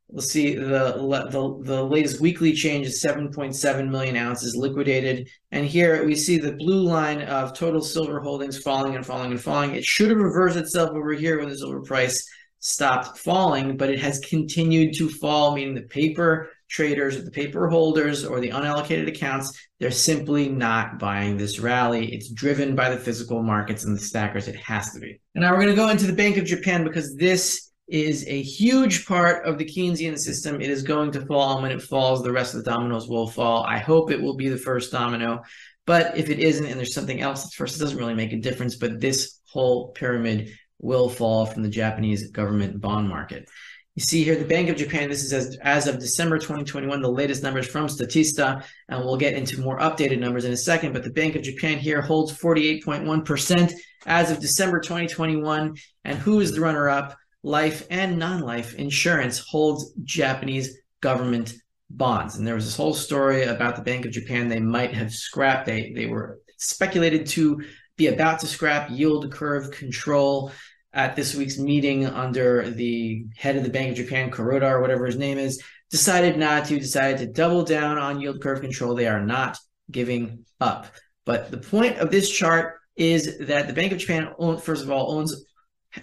we'll 0.08 0.24
see 0.24 0.56
the, 0.56 0.96
the, 1.30 1.60
the 1.64 1.84
latest 1.84 2.20
weekly 2.20 2.54
change 2.54 2.88
is 2.88 3.04
7.7 3.04 3.90
million 3.90 4.16
ounces 4.16 4.56
liquidated. 4.56 5.30
And 5.52 5.68
here 5.68 6.04
we 6.04 6.16
see 6.16 6.40
the 6.40 6.54
blue 6.54 6.82
line 6.82 7.22
of 7.22 7.54
total 7.54 7.82
silver 7.82 8.20
holdings 8.20 8.58
falling 8.58 8.96
and 8.96 9.06
falling 9.06 9.32
and 9.32 9.42
falling. 9.42 9.76
It 9.76 9.86
should 9.86 10.10
have 10.10 10.18
reversed 10.18 10.58
itself 10.58 10.90
over 10.92 11.14
here 11.14 11.38
when 11.40 11.50
the 11.50 11.58
silver 11.58 11.82
price 11.82 12.28
stopped 12.60 13.18
falling, 13.18 13.78
but 13.78 13.90
it 13.90 14.00
has 14.00 14.20
continued 14.20 14.94
to 14.96 15.10
fall, 15.10 15.56
meaning 15.56 15.76
the 15.76 15.82
paper 15.82 16.50
traders, 16.70 17.24
the 17.24 17.32
paper 17.32 17.68
holders, 17.68 18.24
or 18.24 18.40
the 18.40 18.50
unallocated 18.50 19.08
accounts, 19.08 19.60
they're 19.80 19.92
simply 19.92 20.50
not 20.50 21.00
buying 21.00 21.36
this 21.36 21.60
rally. 21.60 22.14
It's 22.14 22.30
driven 22.30 22.76
by 22.76 22.90
the 22.90 22.98
physical 22.98 23.42
markets 23.42 23.86
and 23.86 23.96
the 23.96 24.02
stackers. 24.02 24.48
It 24.48 24.56
has 24.58 24.92
to 24.92 25.00
be. 25.00 25.20
And 25.34 25.44
now 25.44 25.52
we're 25.52 25.64
going 25.64 25.70
to 25.70 25.76
go 25.76 25.90
into 25.90 26.06
the 26.06 26.14
Bank 26.14 26.38
of 26.38 26.46
Japan 26.46 26.84
because 26.84 27.16
this 27.16 27.72
is 27.88 28.24
a 28.28 28.42
huge 28.42 29.08
part 29.08 29.48
of 29.48 29.58
the 29.58 29.66
Keynesian 29.66 30.18
system. 30.18 30.62
It 30.62 30.70
is 30.70 30.84
going 30.84 31.12
to 31.14 31.26
fall, 31.26 31.54
and 31.54 31.64
when 31.64 31.72
it 31.72 31.82
falls, 31.82 32.22
the 32.22 32.32
rest 32.32 32.54
of 32.54 32.64
the 32.64 32.70
dominoes 32.70 33.10
will 33.10 33.28
fall. 33.28 33.64
I 33.64 33.80
hope 33.80 34.12
it 34.12 34.22
will 34.22 34.36
be 34.36 34.50
the 34.50 34.58
first 34.58 34.92
domino. 34.92 35.42
But 35.88 36.16
if 36.16 36.30
it 36.30 36.38
isn't 36.38 36.68
and 36.68 36.78
there's 36.78 36.94
something 36.94 37.20
else 37.20 37.42
that's 37.42 37.56
first, 37.56 37.76
it 37.76 37.80
doesn't 37.80 37.98
really 37.98 38.14
make 38.14 38.32
a 38.32 38.38
difference. 38.38 38.76
But 38.76 39.00
this 39.00 39.40
whole 39.48 39.88
pyramid 39.88 40.52
will 40.80 41.10
fall 41.10 41.46
from 41.46 41.64
the 41.64 41.70
Japanese 41.70 42.32
government 42.32 42.82
bond 42.82 43.08
market. 43.08 43.50
You 43.96 44.04
see 44.04 44.24
here 44.24 44.38
the 44.38 44.46
Bank 44.46 44.70
of 44.70 44.78
Japan, 44.78 45.10
this 45.10 45.24
is 45.24 45.34
as, 45.34 45.58
as 45.62 45.88
of 45.88 46.00
December 46.00 46.38
2021, 46.38 47.02
the 47.02 47.12
latest 47.12 47.44
numbers 47.44 47.68
from 47.68 47.88
Statista, 47.88 48.64
and 48.88 49.04
we'll 49.04 49.18
get 49.18 49.34
into 49.34 49.60
more 49.60 49.80
updated 49.80 50.20
numbers 50.20 50.46
in 50.46 50.54
a 50.54 50.58
second. 50.58 50.94
But 50.94 51.04
the 51.04 51.10
Bank 51.10 51.36
of 51.36 51.42
Japan 51.42 51.78
here 51.78 52.02
holds 52.02 52.32
48.1% 52.38 53.74
as 54.06 54.32
of 54.32 54.40
December 54.40 54.80
2021. 54.80 55.76
And 56.06 56.18
who 56.18 56.40
is 56.40 56.54
the 56.54 56.62
runner 56.62 56.88
up? 56.88 57.18
Life 57.44 57.88
and 57.90 58.18
non 58.18 58.42
life 58.42 58.74
insurance 58.76 59.40
holds 59.40 59.92
Japanese 60.04 60.78
government 61.02 61.56
bonds. 61.90 62.38
And 62.38 62.48
there 62.48 62.56
was 62.56 62.66
this 62.66 62.78
whole 62.78 62.94
story 62.94 63.44
about 63.44 63.76
the 63.76 63.82
Bank 63.82 64.06
of 64.06 64.12
Japan. 64.12 64.48
They 64.48 64.60
might 64.60 64.94
have 64.94 65.12
scrapped, 65.12 65.66
they, 65.66 65.92
they 65.94 66.06
were 66.06 66.40
speculated 66.58 67.26
to 67.28 67.64
be 68.00 68.08
about 68.08 68.40
to 68.40 68.48
scrap 68.48 68.90
yield 68.90 69.30
curve 69.32 69.72
control 69.72 70.52
at 70.94 71.16
this 71.16 71.36
week's 71.36 71.60
meeting 71.60 72.06
under 72.08 72.70
the 72.70 73.26
head 73.36 73.58
of 73.58 73.64
the 73.64 73.70
Bank 73.70 73.92
of 73.92 73.98
Japan, 73.98 74.32
Kuroda, 74.32 74.72
or 74.72 74.82
whatever 74.82 75.06
his 75.06 75.18
name 75.18 75.38
is, 75.38 75.62
decided 75.92 76.38
not 76.38 76.66
to, 76.66 76.80
decided 76.80 77.18
to 77.20 77.28
double 77.28 77.64
down 77.64 77.98
on 77.98 78.22
yield 78.22 78.42
curve 78.42 78.62
control. 78.62 78.96
They 78.96 79.08
are 79.08 79.22
not 79.22 79.58
giving 79.92 80.46
up. 80.62 80.88
But 81.26 81.52
the 81.52 81.58
point 81.58 81.98
of 81.98 82.10
this 82.10 82.30
chart 82.30 82.78
is 82.96 83.38
that 83.40 83.68
the 83.68 83.74
Bank 83.74 83.92
of 83.92 84.00
Japan, 84.00 84.34
first 84.62 84.84
of 84.84 84.90
all, 84.90 85.12
owns 85.12 85.46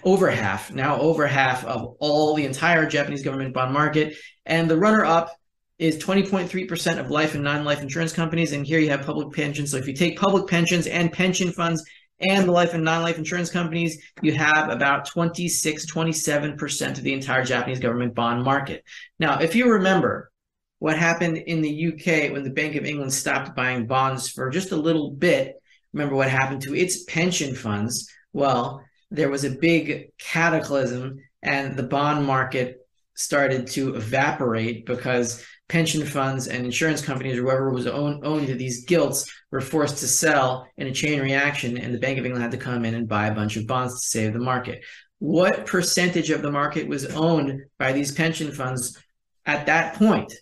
over 0.03 0.29
half, 0.29 0.71
now 0.71 0.99
over 0.99 1.25
half 1.25 1.65
of 1.65 1.95
all 1.99 2.35
the 2.35 2.45
entire 2.45 2.85
Japanese 2.85 3.23
government 3.23 3.55
bond 3.55 3.73
market. 3.73 4.15
And 4.45 4.69
the 4.69 4.77
runner 4.77 5.03
up 5.03 5.31
is 5.79 5.97
20.3% 5.97 6.99
of 6.99 7.11
life 7.11 7.35
and 7.35 7.43
non-life 7.43 7.81
insurance 7.81 8.13
companies. 8.13 8.51
And 8.51 8.65
here 8.65 8.79
you 8.79 8.89
have 8.89 9.05
public 9.05 9.31
pensions. 9.33 9.71
So 9.71 9.77
if 9.77 9.87
you 9.87 9.93
take 9.93 10.19
public 10.19 10.47
pensions 10.47 10.87
and 10.87 11.11
pension 11.11 11.51
funds 11.51 11.83
and 12.19 12.47
the 12.47 12.51
life 12.51 12.73
and 12.73 12.83
non-life 12.83 13.17
insurance 13.17 13.51
companies, 13.51 14.01
you 14.21 14.33
have 14.33 14.69
about 14.69 15.05
26, 15.05 15.91
27% 15.91 16.97
of 16.97 17.03
the 17.03 17.13
entire 17.13 17.43
Japanese 17.43 17.79
government 17.79 18.15
bond 18.15 18.43
market. 18.43 18.83
Now, 19.19 19.39
if 19.39 19.55
you 19.55 19.71
remember 19.71 20.31
what 20.79 20.97
happened 20.97 21.37
in 21.37 21.61
the 21.61 21.87
UK 21.87 22.31
when 22.31 22.43
the 22.43 22.49
Bank 22.49 22.75
of 22.75 22.85
England 22.85 23.13
stopped 23.13 23.55
buying 23.55 23.85
bonds 23.85 24.29
for 24.29 24.49
just 24.49 24.71
a 24.71 24.75
little 24.75 25.11
bit, 25.11 25.55
remember 25.93 26.15
what 26.15 26.29
happened 26.29 26.61
to 26.63 26.75
its 26.75 27.03
pension 27.03 27.55
funds? 27.55 28.09
Well, 28.33 28.83
there 29.11 29.29
was 29.29 29.43
a 29.43 29.51
big 29.51 30.11
cataclysm 30.17 31.19
and 31.41 31.77
the 31.77 31.83
bond 31.83 32.25
market 32.25 32.79
started 33.15 33.67
to 33.67 33.95
evaporate 33.95 34.85
because 34.85 35.43
pension 35.69 36.05
funds 36.05 36.47
and 36.47 36.65
insurance 36.65 37.01
companies 37.01 37.37
or 37.37 37.41
whoever 37.41 37.71
was 37.71 37.87
own, 37.87 38.21
owned 38.23 38.47
these 38.47 38.85
gilts 38.85 39.31
were 39.51 39.61
forced 39.61 39.97
to 39.97 40.07
sell 40.07 40.67
in 40.77 40.87
a 40.87 40.93
chain 40.93 41.21
reaction 41.21 41.77
and 41.77 41.93
the 41.93 41.99
bank 41.99 42.17
of 42.17 42.25
england 42.25 42.41
had 42.41 42.51
to 42.51 42.57
come 42.57 42.85
in 42.85 42.95
and 42.95 43.07
buy 43.07 43.27
a 43.27 43.35
bunch 43.35 43.57
of 43.57 43.67
bonds 43.67 43.93
to 43.93 44.07
save 44.07 44.33
the 44.33 44.39
market. 44.39 44.83
What 45.19 45.65
percentage 45.65 46.29
of 46.29 46.41
the 46.41 46.51
market 46.51 46.87
was 46.87 47.05
owned 47.07 47.63
by 47.79 47.91
these 47.91 48.11
pension 48.11 48.51
funds 48.51 48.97
at 49.45 49.65
that 49.65 49.95
point? 49.95 50.33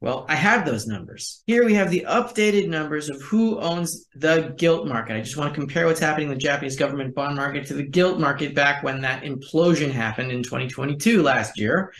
Well 0.00 0.24
i 0.30 0.34
have 0.34 0.64
those 0.64 0.86
numbers. 0.86 1.42
Here 1.46 1.62
we 1.62 1.74
have 1.74 1.90
the 1.90 2.06
updated 2.08 2.68
numbers 2.68 3.10
of 3.10 3.20
who 3.20 3.60
owns 3.60 4.06
the 4.14 4.54
gilt 4.56 4.86
market. 4.86 5.14
I 5.14 5.20
just 5.20 5.36
want 5.36 5.52
to 5.52 5.60
compare 5.60 5.86
what's 5.86 6.00
happening 6.00 6.28
in 6.28 6.34
the 6.34 6.40
japanese 6.40 6.76
government 6.76 7.14
bond 7.14 7.36
market 7.36 7.66
to 7.66 7.74
the 7.74 7.82
gilt 7.82 8.18
market 8.18 8.54
back 8.54 8.82
when 8.82 9.02
that 9.02 9.24
implosion 9.24 9.90
happened 9.90 10.32
in 10.32 10.42
2022 10.42 11.22
last 11.22 11.58
year 11.58 11.92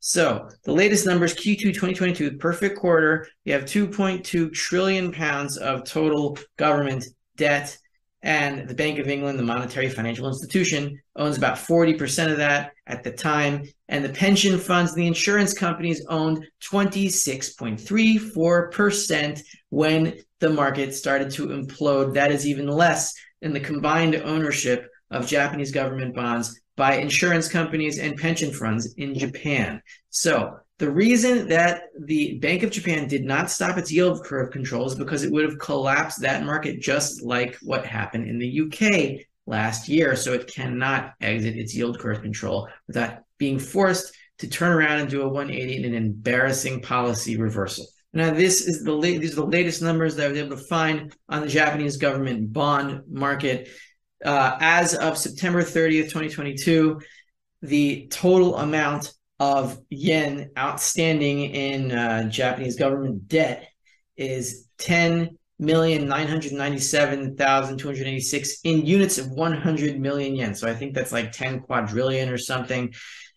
so 0.00 0.48
the 0.64 0.72
latest 0.72 1.06
numbers 1.06 1.34
Q2 1.34 1.74
2022, 1.74 2.38
perfect 2.38 2.78
quarter. 2.78 3.28
You 3.44 3.52
have 3.54 3.64
2.2 3.64 4.52
trillion 4.52 5.10
pounds 5.12 5.56
of 5.56 5.84
total 5.84 6.38
government 6.56 7.04
debt. 7.36 7.78
And 8.22 8.68
the 8.68 8.74
Bank 8.74 8.98
of 8.98 9.06
England, 9.06 9.38
the 9.38 9.44
monetary 9.44 9.88
financial 9.88 10.26
institution, 10.26 11.00
owns 11.14 11.36
about 11.36 11.56
40% 11.56 12.32
of 12.32 12.38
that 12.38 12.72
at 12.86 13.04
the 13.04 13.12
time. 13.12 13.62
And 13.88 14.04
the 14.04 14.08
pension 14.08 14.58
funds, 14.58 14.92
the 14.92 15.06
insurance 15.06 15.54
companies 15.54 16.04
owned 16.08 16.44
26.34% 16.64 19.40
when 19.70 20.14
the 20.40 20.50
market 20.50 20.96
started 20.96 21.30
to 21.32 21.48
implode. 21.48 22.14
That 22.14 22.32
is 22.32 22.44
even 22.44 22.66
less 22.66 23.14
than 23.40 23.52
the 23.52 23.60
combined 23.60 24.16
ownership 24.16 24.90
of 25.12 25.28
Japanese 25.28 25.70
government 25.70 26.12
bonds 26.14 26.60
by 26.78 26.94
insurance 26.94 27.48
companies 27.48 27.98
and 27.98 28.16
pension 28.16 28.52
funds 28.52 28.94
in 28.94 29.18
Japan. 29.18 29.82
So 30.08 30.56
the 30.78 30.90
reason 30.90 31.48
that 31.48 31.82
the 31.98 32.38
Bank 32.38 32.62
of 32.62 32.70
Japan 32.70 33.08
did 33.08 33.24
not 33.24 33.50
stop 33.50 33.76
its 33.76 33.92
yield 33.92 34.24
curve 34.24 34.52
control 34.52 34.86
is 34.86 34.94
because 34.94 35.24
it 35.24 35.32
would 35.32 35.44
have 35.44 35.58
collapsed 35.58 36.22
that 36.22 36.44
market 36.44 36.80
just 36.80 37.20
like 37.20 37.58
what 37.62 37.84
happened 37.84 38.28
in 38.28 38.38
the 38.38 38.60
UK 38.62 39.26
last 39.46 39.88
year. 39.88 40.14
So 40.14 40.32
it 40.32 40.46
cannot 40.46 41.14
exit 41.20 41.56
its 41.56 41.74
yield 41.74 41.98
curve 41.98 42.22
control 42.22 42.68
without 42.86 43.18
being 43.38 43.58
forced 43.58 44.14
to 44.38 44.48
turn 44.48 44.72
around 44.72 45.00
and 45.00 45.10
do 45.10 45.22
a 45.22 45.28
180 45.28 45.76
in 45.76 45.84
an 45.84 45.94
embarrassing 45.94 46.80
policy 46.80 47.36
reversal. 47.36 47.86
Now, 48.12 48.32
this 48.32 48.66
is 48.66 48.84
the 48.84 48.92
la- 48.92 49.00
these 49.02 49.32
are 49.32 49.42
the 49.42 49.46
latest 49.46 49.82
numbers 49.82 50.16
that 50.16 50.26
I 50.26 50.28
was 50.28 50.38
able 50.38 50.56
to 50.56 50.62
find 50.64 51.14
on 51.28 51.42
the 51.42 51.48
Japanese 51.48 51.96
government 51.96 52.52
bond 52.52 53.02
market. 53.10 53.68
Uh, 54.24 54.56
as 54.60 54.94
of 54.94 55.16
September 55.16 55.62
30th, 55.62 56.04
2022, 56.04 57.00
the 57.62 58.08
total 58.10 58.56
amount 58.56 59.12
of 59.40 59.78
yen 59.90 60.50
outstanding 60.58 61.40
in 61.40 61.92
uh, 61.92 62.28
Japanese 62.28 62.76
government 62.76 63.28
debt 63.28 63.68
is 64.16 64.66
10 64.78 65.38
million 65.60 66.06
nine 66.06 66.28
hundred 66.28 66.52
ninety 66.52 66.78
seven 66.78 67.36
thousand 67.36 67.78
two 67.78 67.88
hundred 67.88 68.06
eighty 68.06 68.20
six 68.20 68.60
in 68.62 68.86
units 68.86 69.18
of 69.18 69.28
100 69.30 69.98
million 69.98 70.36
yen. 70.36 70.54
So 70.54 70.68
I 70.68 70.74
think 70.74 70.94
that's 70.94 71.12
like 71.12 71.32
10 71.32 71.60
quadrillion 71.60 72.28
or 72.28 72.38
something. 72.38 72.94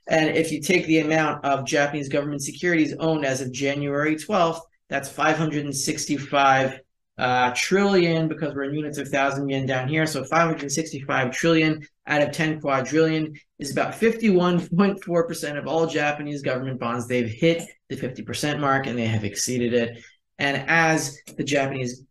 And 0.07 0.35
if 0.35 0.51
you 0.51 0.61
take 0.61 0.85
the 0.85 0.99
amount 0.99 1.45
of 1.45 1.65
Japanese 1.65 2.09
government 2.09 2.43
securities 2.43 2.93
owned 2.99 3.25
as 3.25 3.41
of 3.41 3.51
January 3.51 4.15
12th, 4.15 4.61
that's 4.89 5.09
565 5.09 6.79
uh, 7.21 7.53
trillion 7.55 8.27
because 8.27 8.55
we're 8.55 8.63
in 8.63 8.73
units 8.73 8.97
of 8.97 9.07
thousand 9.07 9.47
yen 9.47 9.67
down 9.67 9.87
here. 9.87 10.07
So 10.07 10.23
565 10.23 11.31
trillion 11.31 11.87
out 12.07 12.23
of 12.23 12.31
10 12.31 12.59
quadrillion 12.59 13.35
is 13.59 13.71
about 13.71 13.93
51.4% 13.93 15.57
of 15.57 15.67
all 15.67 15.85
Japanese 15.85 16.41
government 16.41 16.79
bonds. 16.79 17.07
They've 17.07 17.29
hit 17.29 17.61
the 17.89 17.95
50% 17.95 18.59
mark 18.59 18.87
and 18.87 18.97
they 18.97 19.05
have 19.05 19.23
exceeded 19.23 19.75
it. 19.75 20.03
And 20.39 20.67
as 20.67 21.15
the 21.37 21.43
Japanese 21.43 22.03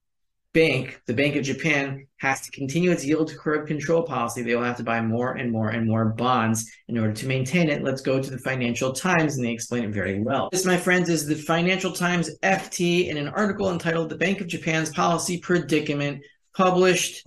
bank, 0.53 1.01
the 1.07 1.15
Bank 1.15 1.37
of 1.37 1.45
Japan, 1.45 2.07
has 2.19 2.41
to 2.43 2.51
continue 2.51 2.91
its 2.91 3.05
yield 3.05 3.35
curve 3.39 3.67
control 3.67 4.03
policy, 4.03 4.43
they 4.43 4.55
will 4.55 4.65
have 4.65 4.77
to 4.77 4.83
buy 4.83 5.01
more 5.01 5.33
and 5.33 5.51
more 5.51 5.71
and 5.71 5.87
more 5.87 6.07
bonds 6.07 6.71
in 6.89 6.99
order 6.99 7.13
to 7.13 7.27
maintain 7.27 7.71
it. 7.71 7.83
Let's 7.83 8.03
go 8.03 8.21
to 8.21 8.31
the 8.31 8.39
Financial 8.39 8.93
Times, 8.93 9.37
and 9.37 9.45
they 9.45 9.53
explain 9.53 9.85
it 9.85 9.95
very 9.95 10.21
well. 10.21 10.49
This, 10.51 10.65
my 10.65 10.77
friends, 10.77 11.09
is 11.09 11.27
the 11.27 11.37
Financial 11.37 11.93
Times 11.93 12.31
FT 12.43 13.09
in 13.09 13.17
an 13.17 13.29
article 13.29 13.71
entitled 13.71 14.09
The 14.09 14.17
Bank 14.17 14.41
of 14.41 14.49
Japan's 14.49 14.91
Policy 14.91 15.39
Predicament, 15.39 16.23
published 16.55 17.27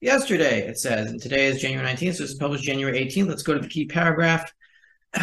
yesterday, 0.00 0.66
it 0.66 0.78
says. 0.78 1.10
And 1.10 1.20
today 1.20 1.46
is 1.46 1.60
January 1.60 1.86
19th, 1.86 2.16
so 2.16 2.24
it's 2.24 2.34
published 2.34 2.64
January 2.64 2.98
18th. 3.04 3.28
Let's 3.28 3.42
go 3.42 3.54
to 3.54 3.60
the 3.60 3.68
key 3.68 3.84
paragraph. 3.86 4.50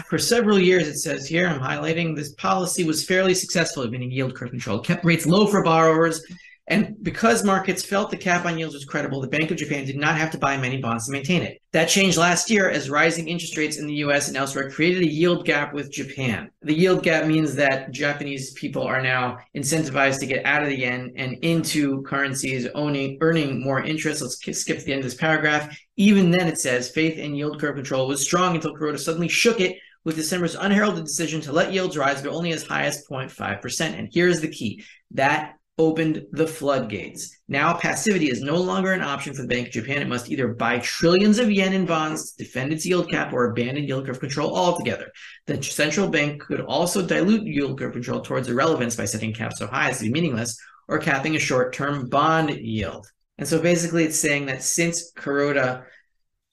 For 0.05 0.19
several 0.19 0.59
years, 0.59 0.87
it 0.87 0.99
says 0.99 1.27
here, 1.27 1.47
I'm 1.47 1.59
highlighting 1.59 2.15
this 2.15 2.33
policy 2.33 2.83
was 2.83 3.03
fairly 3.03 3.33
successful, 3.33 3.87
meaning 3.89 4.11
yield 4.11 4.35
curve 4.35 4.51
control, 4.51 4.79
kept 4.79 5.03
rates 5.03 5.25
low 5.25 5.47
for 5.47 5.63
borrowers 5.63 6.23
and 6.69 6.95
because 7.01 7.43
markets 7.43 7.83
felt 7.83 8.11
the 8.11 8.17
cap 8.17 8.45
on 8.45 8.57
yields 8.57 8.75
was 8.75 8.85
credible, 8.85 9.19
the 9.19 9.27
Bank 9.27 9.49
of 9.49 9.57
Japan 9.57 9.85
did 9.85 9.97
not 9.97 10.17
have 10.17 10.29
to 10.31 10.37
buy 10.37 10.55
many 10.55 10.77
bonds 10.77 11.07
to 11.07 11.11
maintain 11.11 11.41
it. 11.41 11.59
That 11.71 11.89
changed 11.89 12.17
last 12.17 12.51
year 12.51 12.69
as 12.69 12.91
rising 12.91 13.27
interest 13.27 13.57
rates 13.57 13.77
in 13.77 13.87
the 13.87 13.95
US 13.95 14.27
and 14.27 14.37
elsewhere 14.37 14.69
created 14.69 15.01
a 15.01 15.11
yield 15.11 15.45
gap 15.45 15.73
with 15.73 15.91
Japan. 15.91 16.51
The 16.61 16.73
yield 16.73 17.01
gap 17.01 17.25
means 17.25 17.55
that 17.55 17.91
Japanese 17.91 18.53
people 18.53 18.83
are 18.83 19.01
now 19.01 19.39
incentivized 19.55 20.19
to 20.19 20.27
get 20.27 20.45
out 20.45 20.61
of 20.61 20.69
the 20.69 20.77
yen 20.77 21.11
and 21.15 21.37
into 21.43 22.03
currencies 22.03 22.67
owning 22.75 23.17
earning 23.19 23.63
more 23.63 23.81
interest. 23.81 24.21
Let's 24.21 24.37
skip 24.37 24.77
to 24.77 24.85
the 24.85 24.93
end 24.93 24.99
of 24.99 25.05
this 25.05 25.15
paragraph. 25.15 25.75
Even 25.97 26.29
then 26.29 26.47
it 26.47 26.59
says 26.59 26.91
faith 26.91 27.17
in 27.17 27.35
yield 27.35 27.59
curve 27.59 27.75
control 27.75 28.07
was 28.07 28.21
strong 28.21 28.55
until 28.55 28.75
Kuroda 28.75 28.99
suddenly 28.99 29.27
shook 29.27 29.59
it 29.59 29.77
with 30.05 30.15
December's 30.15 30.55
unheralded 30.55 31.03
decision 31.03 31.41
to 31.41 31.51
let 31.51 31.73
yields 31.73 31.97
rise, 31.97 32.21
but 32.21 32.31
only 32.31 32.51
as 32.51 32.63
high 32.63 32.83
as 32.83 33.05
0.5%. 33.05 33.99
And 33.99 34.09
here's 34.11 34.39
the 34.39 34.47
key. 34.47 34.83
That 35.11 35.55
opened 35.79 36.27
the 36.33 36.45
floodgates. 36.45 37.39
Now, 37.47 37.73
passivity 37.73 38.29
is 38.29 38.41
no 38.41 38.57
longer 38.57 38.91
an 38.91 39.01
option 39.01 39.33
for 39.33 39.41
the 39.41 39.47
Bank 39.47 39.67
of 39.67 39.73
Japan. 39.73 40.01
It 40.01 40.09
must 40.09 40.29
either 40.29 40.49
buy 40.49 40.79
trillions 40.79 41.39
of 41.39 41.49
yen 41.49 41.73
in 41.73 41.85
bonds, 41.85 42.33
defend 42.33 42.73
its 42.73 42.85
yield 42.85 43.09
cap, 43.09 43.31
or 43.31 43.45
abandon 43.45 43.85
yield 43.85 44.05
curve 44.05 44.19
control 44.19 44.55
altogether. 44.55 45.09
The 45.47 45.63
central 45.63 46.09
bank 46.09 46.41
could 46.41 46.61
also 46.61 47.01
dilute 47.01 47.47
yield 47.47 47.79
curve 47.79 47.93
control 47.93 48.19
towards 48.19 48.49
irrelevance 48.49 48.97
by 48.97 49.05
setting 49.05 49.33
caps 49.33 49.57
so 49.57 49.67
high 49.67 49.89
as 49.89 49.99
to 49.99 50.03
be 50.03 50.11
meaningless, 50.11 50.59
or 50.89 50.99
capping 50.99 51.35
a 51.35 51.39
short 51.39 51.73
term 51.73 52.09
bond 52.09 52.49
yield. 52.49 53.07
And 53.37 53.47
so 53.47 53.61
basically, 53.61 54.03
it's 54.03 54.19
saying 54.19 54.47
that 54.47 54.61
since 54.61 55.13
Kuroda 55.13 55.85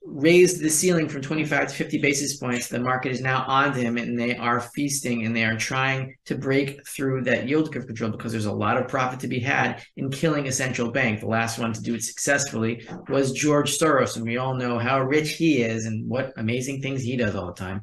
raised 0.06 0.60
the 0.60 0.70
ceiling 0.70 1.08
from 1.08 1.20
25 1.20 1.68
to 1.68 1.74
50 1.74 1.98
basis 1.98 2.36
points, 2.36 2.68
the 2.68 2.78
market 2.78 3.10
is 3.10 3.20
now 3.20 3.44
on 3.46 3.72
to 3.72 3.80
him 3.80 3.96
and 3.96 4.18
they 4.18 4.36
are 4.36 4.60
feasting 4.60 5.26
and 5.26 5.34
they 5.34 5.44
are 5.44 5.56
trying 5.56 6.14
to 6.24 6.36
break 6.36 6.86
through 6.86 7.24
that 7.24 7.48
yield 7.48 7.72
curve 7.72 7.86
control 7.86 8.10
because 8.10 8.32
there's 8.32 8.46
a 8.46 8.52
lot 8.52 8.76
of 8.76 8.88
profit 8.88 9.20
to 9.20 9.28
be 9.28 9.40
had 9.40 9.82
in 9.96 10.10
killing 10.10 10.46
a 10.46 10.52
central 10.52 10.90
bank. 10.90 11.20
The 11.20 11.26
last 11.26 11.58
one 11.58 11.72
to 11.72 11.82
do 11.82 11.94
it 11.94 12.02
successfully 12.02 12.88
was 13.08 13.32
George 13.32 13.78
Soros, 13.78 14.16
and 14.16 14.24
we 14.24 14.38
all 14.38 14.54
know 14.54 14.78
how 14.78 15.00
rich 15.00 15.32
he 15.32 15.62
is 15.62 15.86
and 15.86 16.08
what 16.08 16.32
amazing 16.36 16.80
things 16.80 17.02
he 17.02 17.16
does 17.16 17.34
all 17.34 17.46
the 17.46 17.52
time. 17.52 17.82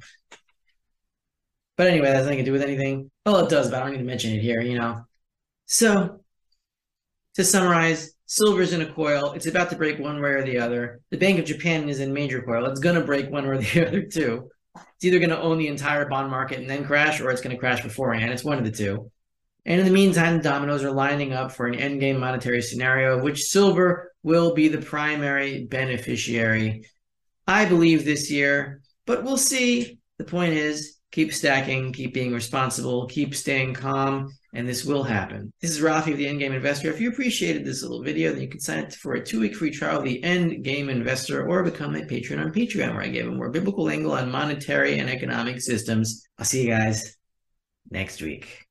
But 1.76 1.88
anyway, 1.88 2.08
that 2.08 2.16
has 2.16 2.26
nothing 2.26 2.40
to 2.40 2.46
do 2.46 2.52
with 2.52 2.62
anything. 2.62 3.12
Well, 3.26 3.46
it 3.46 3.50
does, 3.50 3.70
but 3.70 3.78
I 3.78 3.84
don't 3.84 3.94
need 3.94 3.98
to 4.00 4.04
mention 4.04 4.32
it 4.34 4.42
here, 4.42 4.62
you 4.62 4.78
know. 4.78 5.04
So 5.66 6.24
to 7.36 7.44
summarize, 7.44 8.13
silver's 8.26 8.74
in 8.74 8.82
a 8.82 8.92
coil. 8.92 9.34
It's 9.34 9.48
about 9.48 9.70
to 9.70 9.76
break 9.76 10.00
one 10.00 10.22
way 10.22 10.32
or 10.32 10.44
the 10.44 10.60
other. 10.60 11.02
The 11.12 11.18
Bank 11.18 11.40
of 11.40 11.46
Japan 11.46 11.90
is 11.90 12.00
in 12.00 12.14
major 12.14 12.42
coil. 12.42 12.66
It's 12.66 12.80
going 12.80 12.96
to 12.96 13.06
break 13.06 13.30
one 13.30 13.48
way 13.48 13.56
or 13.56 13.58
the 13.60 13.88
other 13.88 14.02
too. 14.04 14.50
It's 14.76 15.06
either 15.06 15.20
going 15.20 15.30
to 15.30 15.42
own 15.42 15.58
the 15.58 15.68
entire 15.68 16.08
bond 16.08 16.32
market 16.32 16.60
and 16.60 16.70
then 16.70 16.86
crash, 16.86 17.22
or 17.22 17.30
it's 17.30 17.42
going 17.42 17.56
to 17.56 17.60
crash 17.60 17.84
beforehand. 17.84 18.32
It's 18.32 18.44
one 18.44 18.58
of 18.58 18.64
the 18.64 18.72
two. 18.72 19.12
And 19.66 19.80
in 19.80 19.86
the 19.86 19.94
meantime, 19.94 20.38
the 20.38 20.44
dominoes 20.44 20.84
are 20.84 20.92
lining 20.92 21.32
up 21.32 21.52
for 21.52 21.68
an 21.68 21.76
endgame 21.76 22.20
monetary 22.20 22.62
scenario 22.62 23.22
which 23.22 23.44
silver 23.44 24.12
will 24.24 24.54
be 24.54 24.68
the 24.68 24.82
primary 24.82 25.66
beneficiary. 25.66 26.86
I 27.48 27.66
believe 27.66 28.04
this 28.04 28.32
year, 28.32 28.82
but 29.06 29.24
we'll 29.24 29.38
see. 29.38 30.00
The 30.18 30.24
point 30.24 30.54
is, 30.54 30.98
keep 31.12 31.34
stacking, 31.34 31.94
keep 31.94 32.14
being 32.14 32.34
responsible, 32.34 33.08
keep 33.08 33.36
staying 33.36 33.74
calm, 33.74 34.30
and 34.54 34.68
this 34.68 34.86
will 34.86 35.04
happen. 35.04 35.52
This 35.62 35.72
is 35.72 35.80
Rafi 35.80 36.12
of 36.12 36.18
the 36.18 36.26
Endgame 36.26 36.54
Investor. 36.54 36.90
If 36.90 37.02
you 37.02 37.10
appreciated 37.10 37.66
this 37.66 37.82
little 37.82 38.04
video, 38.04 38.32
then 38.32 38.42
you 38.42 38.48
can 38.48 38.60
sign 38.60 38.84
up 38.84 38.94
for 38.94 39.14
a 39.14 39.24
two-week 39.24 39.56
free 39.56 39.72
trial 39.72 39.98
of 39.98 40.04
the 40.04 40.22
Endgame 40.22 40.90
Investor 40.90 41.48
or 41.48 41.64
become 41.64 41.96
a 41.96 42.06
patron 42.06 42.40
on 42.40 42.54
Patreon, 42.54 42.94
where 42.94 43.02
I 43.02 43.08
give 43.08 43.28
a 43.28 43.32
more 43.32 43.50
biblical 43.50 43.90
angle 43.90 44.12
on 44.12 44.32
monetary 44.32 45.00
and 45.00 45.10
economic 45.10 45.60
systems. 45.60 46.28
I'll 46.38 46.46
see 46.46 46.64
you 46.64 46.70
guys 46.70 47.18
next 47.90 48.22
week. 48.22 48.66